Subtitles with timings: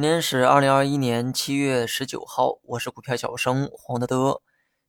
[0.00, 4.40] 今天是二零二一年七月十九号，我是股票小生黄德德。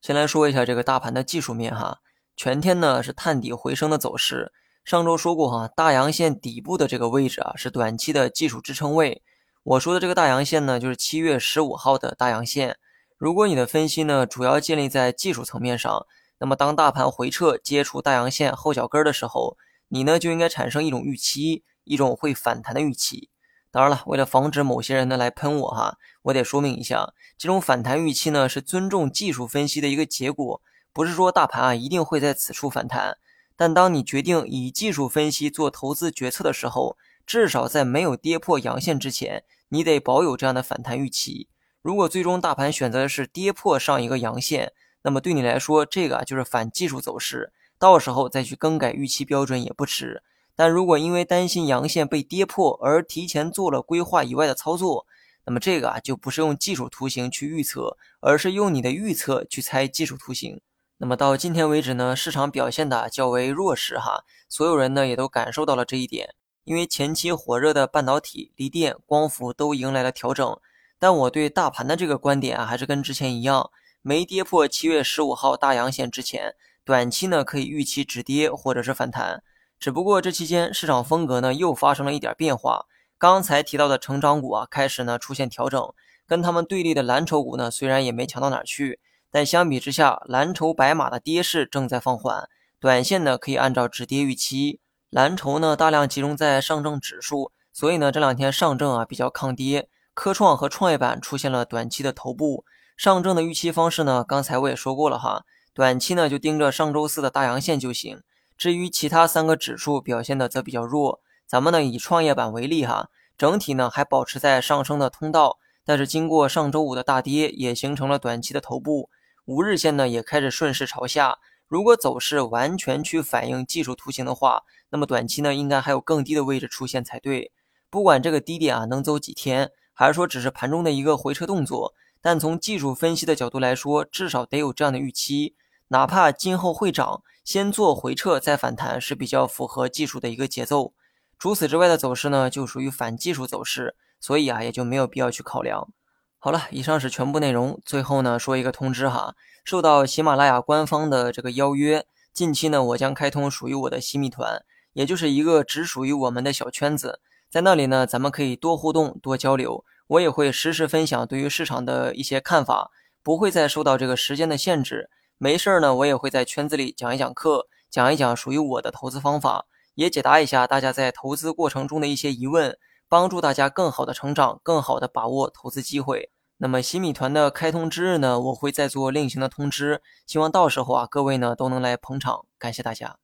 [0.02, 2.00] 先来说一下这个大盘的技术面哈，
[2.38, 4.54] 全天呢是探底回升的走势。
[4.86, 9.22] 上周说过哈，大阳线底部的这个位置啊是短期的技术支撑位。
[9.64, 12.78] 我说的这个大阳线呢，就是七月十五号的大阳线。
[13.18, 16.08] 如果你的分析呢主要建立在技术层面上，
[16.40, 19.58] 那么当大盘回撤接触大阳线后脚跟的时候，
[19.90, 23.30] 你呢就应该产生一种预期，一种会反弹的预期。
[23.72, 33.18] 当然了，为了防止某些人呢来喷我哈，我得说明一下，这种反弹预期呢是尊重技术分析的一个结果，不是说大盘啊一定会在此处反弹。
[33.56, 41.48] 但当你决定以技术分析做投资决策的时候，至少在没有跌破阳线之前，你得保有这样的反弹预期。
[41.82, 50.22] 如果最终大盘选择的是跌破上一个阳线，那么对你来说，这个啊就是反技术走势，到时候再去更改预期标准也不迟。
[50.62, 55.08] 但如果因为担心阳线被跌破而提前做了规划以外的操作，
[55.44, 60.62] 那么这个啊就不是用技术图形去预测，而是用你的预测去猜技术图形。
[61.00, 66.36] 那么到今天为止呢，市场表现的较为弱势哈，所有人呢也都感受到了这一点。
[66.64, 70.60] 因为前期火热的半导体、锂电、光伏都迎来了调整，
[71.00, 73.72] 但我对大盘的这个观点啊还是跟之前一样，
[74.04, 76.54] 没跌破七月十五号大阳线之前，
[76.86, 79.42] 短期呢可以预期止跌或者是反弹。
[79.82, 82.86] 只不过这期间市场风格呢又发生了一点变化，
[83.18, 85.92] 刚才提到的成长股啊开始呢出现调整，
[86.28, 89.00] 跟他们对立的蓝筹股呢虽然也没强到哪去，
[89.32, 92.48] 但相比之下，蓝筹白马的跌势正在放缓，
[92.80, 94.80] 短线呢可以按照止跌预期。
[95.10, 102.66] 蓝筹呢大量集中在上证指数，所以呢这两天上证啊比较抗跌，科创和创业板出现了短期的头部。
[102.96, 108.22] 上证的预期方式呢，刚才我也说过了哈，短期呢就盯着上周四的大阳线就行。
[108.62, 119.10] 至于其他三个指数表现的则比较弱，咱们呢以创业板为例哈，整体呢还保持在上升的通道，但是经过上周五的大跌，也形成了短期的头部，
[119.46, 121.40] 五日线呢也开始顺势朝下。
[121.68, 124.62] 如果走势完全去反映技术图形的话，
[124.92, 127.52] 那么短期呢应该还有更低的位置出现才对。
[127.90, 135.56] 不管这个低点啊能走几天，还是说只是盘中的一个回撤动作，但从技术分析的角度来说，至少得有这样的预期，
[135.88, 137.24] 哪怕今后会涨。
[137.44, 140.94] 先做回撤再反弹是比较符合技术的一个节奏。
[141.40, 145.90] 除此之外的走势呢，就属于反技术走势，所以啊也就没有必要去考量。
[146.38, 147.80] 好了，以上是全部内容。
[147.86, 154.64] 最后呢，说一个通知哈，受到喜马拉雅官方的这个邀约，近期呢我将开通属于我的新密团，
[154.94, 157.20] 也就是一个只属于我们的小圈子，
[157.50, 162.92] 在那里呢咱们可以多互动多交流，我也会实时分享对于市场的一些看法，
[163.24, 165.10] 不会再受到这个时间的限制。
[165.44, 169.66] 没事儿呢，我也会在圈子里讲一讲课，讲一讲属于我的投资方法，
[169.96, 172.78] 也解答一下大家在投资过程中的一些疑问，
[173.10, 176.30] 帮助大家更好的成长，更好的把握投资机会。
[176.58, 183.18] 那么新米团的开通之日呢，我会再做另行的通知，希望到时候啊，各位呢都能来捧场，感谢大家。